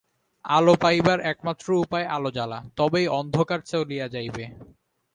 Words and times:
আলো 0.45 0.73
পাইবার 0.83 1.19
একমাত্র 1.31 1.67
উপায় 1.83 2.07
আলো 2.15 2.29
জ্বালা, 2.37 2.59
তবেই 2.77 3.07
অন্ধকার 3.19 3.59
চলিয়া 3.71 4.05
যাইবে। 4.07 4.43